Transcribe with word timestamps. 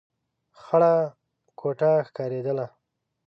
خړه 0.61 0.93
کوټه 1.59 1.91
ښکارېدله. 2.07 2.65